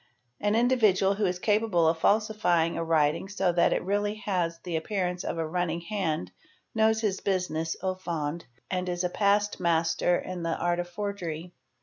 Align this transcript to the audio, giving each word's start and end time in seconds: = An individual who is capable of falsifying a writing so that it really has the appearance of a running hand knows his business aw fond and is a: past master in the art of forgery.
= 0.23 0.41
An 0.49 0.55
individual 0.55 1.13
who 1.13 1.27
is 1.27 1.37
capable 1.37 1.87
of 1.87 1.99
falsifying 1.99 2.75
a 2.75 2.83
writing 2.83 3.29
so 3.29 3.51
that 3.51 3.71
it 3.71 3.83
really 3.83 4.15
has 4.25 4.57
the 4.61 4.75
appearance 4.75 5.23
of 5.23 5.37
a 5.37 5.45
running 5.47 5.81
hand 5.81 6.31
knows 6.73 7.01
his 7.01 7.19
business 7.19 7.77
aw 7.83 7.93
fond 7.93 8.45
and 8.71 8.89
is 8.89 9.03
a: 9.03 9.09
past 9.09 9.59
master 9.59 10.17
in 10.17 10.41
the 10.41 10.57
art 10.57 10.79
of 10.79 10.89
forgery. 10.89 11.53